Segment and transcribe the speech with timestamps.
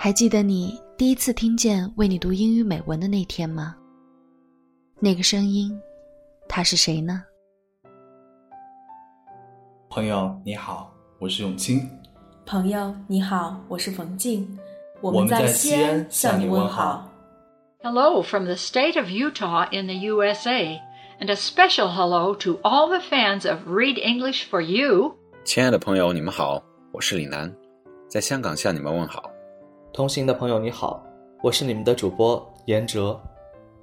[0.00, 3.74] 还记得你第一次听见为你读英语美文的那天吗？
[5.00, 5.76] 那个声音，
[6.48, 7.20] 他是谁呢？
[9.90, 11.90] 朋友你好，我是永清。
[12.46, 14.56] 朋友你好，我是冯静。
[15.00, 17.10] 我们在西安向你问好。
[17.82, 20.78] Hello from the state of Utah in the USA,
[21.18, 25.16] and a special hello to all the fans of Read English for You.
[25.42, 26.62] 亲爱的朋友，你们好，
[26.92, 27.52] 我是李楠，
[28.08, 29.27] 在香港向你们问好。
[29.92, 31.02] 同行的朋友你好，
[31.42, 33.18] 我是你们的主播严哲，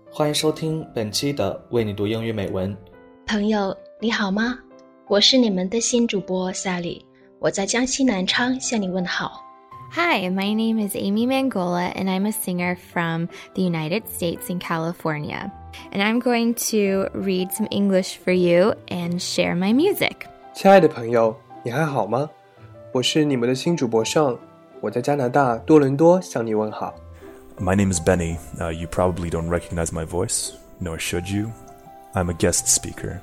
[0.10, 2.76] 欢迎收听本期的为你读英语美文。
[3.26, 4.58] 朋友你好吗？
[5.08, 7.02] 我是你们的新主播 Sally，
[7.40, 9.42] 我在江西南昌向你问好。
[9.92, 15.52] Hi, my name is Amy Mangola, and I'm a singer from the United States in California.
[15.92, 20.28] And I'm going to read some English for you and share my music.
[20.54, 22.30] 亲爱的朋友，你还好吗？
[22.94, 24.38] 我是你们的新主播尚，
[24.86, 26.94] 我在加拿大多伦多向你问好。
[27.60, 28.38] My name is Benny.
[28.60, 31.50] Uh, you probably don't recognize my voice, nor should you.
[32.14, 33.20] I'm a guest speaker.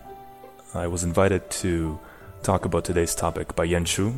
[0.72, 2.00] I was invited to
[2.42, 4.10] talk about today's topic by Yan Shu.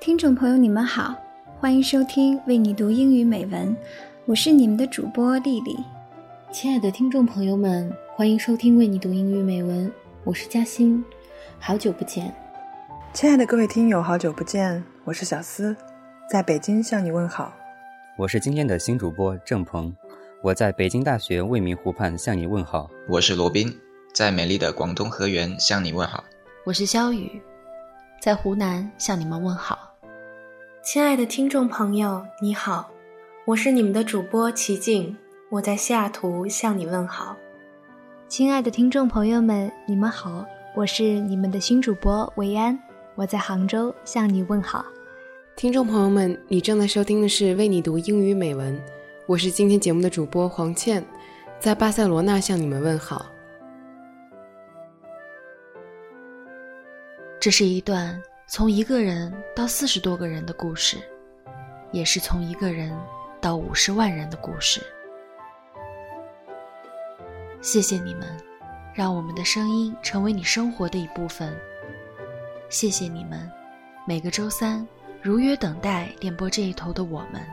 [0.00, 1.14] 听众朋友，你们好，
[1.58, 3.74] 欢迎收听《为你读英语美文》，
[4.26, 5.78] 我是你们的主播丽丽。
[6.52, 9.88] 亲爱的听众朋友们，欢迎收听《为你读英语美文》，
[10.24, 11.02] 我是嘉欣，
[11.58, 12.30] 好久不见。
[13.14, 15.74] 亲爱的各位听友，好久不见，我是小思。
[16.30, 17.52] 在北京向你问好。
[18.16, 19.92] 我是今天的新主播郑鹏，
[20.42, 22.88] 我在北京大学未名湖畔向你问好。
[23.08, 23.76] 我是罗宾，
[24.14, 26.22] 在美丽的广东河源向你问好。
[26.64, 27.42] 我是肖雨，
[28.20, 29.76] 在湖南向你们问好。
[30.84, 32.88] 亲爱的听众朋友，你好，
[33.44, 35.16] 我是你们的主播齐静，
[35.50, 37.36] 我在西雅图向你问好。
[38.28, 42.78] 亲爱的听众朋友们，你们好，我是你们的新主播维安，
[43.16, 44.84] 我在杭州向你问好。
[45.60, 48.82] 听众朋友们，你正在收听的是为你读英语美文，
[49.26, 51.04] 我是今天节目的主播黄倩，
[51.58, 53.26] 在巴塞罗那向你们问好。
[57.38, 60.96] 这是一段从一个人到四十多个人的故事，
[61.92, 62.98] 也是从一个人
[63.38, 64.80] 到五十万人的故事。
[67.60, 68.34] 谢谢你们，
[68.94, 71.54] 让我们的声音成为你生活的一部分。
[72.70, 73.46] 谢谢你们，
[74.06, 74.88] 每个周三
[75.22, 77.46] 如约等待电波这一头的我们。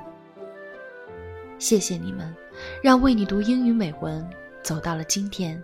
[1.60, 2.34] 谢谢你们，
[2.82, 4.26] 让为你读英语美文
[4.64, 5.62] 走到了今天。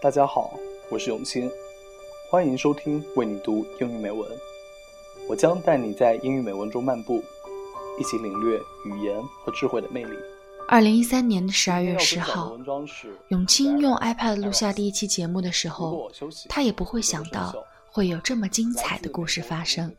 [0.00, 0.54] 大家好，
[0.92, 1.50] 我是永清。
[2.30, 4.30] 欢迎收听为你读英语美文，
[5.28, 7.20] 我将带你在英语美文中漫步，
[7.98, 10.16] 一起领略语言和智慧的魅力。
[10.68, 12.56] 二零一三年的十二月十号，
[13.28, 16.08] 永清用 iPad 录下第一期节目的时候，
[16.48, 17.52] 他也不会想到
[17.90, 19.94] 会有这么精彩的故事发生。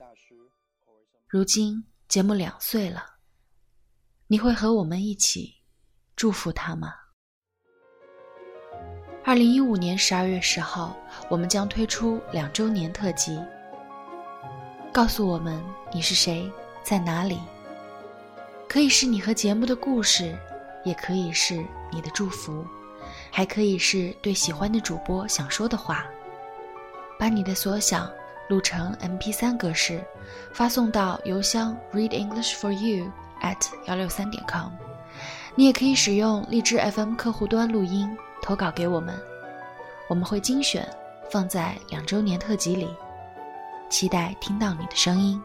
[1.28, 3.04] 如今节目两岁了，
[4.28, 5.56] 你会和我们一起
[6.16, 6.94] 祝福他吗？
[9.24, 10.96] 二零一五年十二月十号，
[11.30, 13.40] 我们将推出两周年特辑。
[14.92, 15.62] 告诉我们
[15.94, 16.52] 你是谁，
[16.84, 17.40] 在哪里？
[18.68, 20.38] 可以是你和节目的故事，
[20.84, 22.66] 也可以是你的祝福，
[23.32, 26.06] 还可以是对喜欢的主播想说的话。
[27.20, 28.10] 把你的所想
[28.48, 30.02] 录成 MP3 格式，
[30.54, 34.72] 发送到邮箱 readenglishforyou at 幺六三点 com。
[35.54, 38.10] 你也可以使用荔枝 FM 客户端录音。
[38.42, 39.14] 投稿给我们，
[40.08, 40.88] 我们会精选
[41.30, 42.88] 放在两周年特辑里，
[43.90, 45.40] 期待听到你的声音。